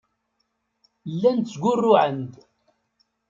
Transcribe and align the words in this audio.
Llan 1.13 1.37
ttgurruɛen-d. 1.39 2.33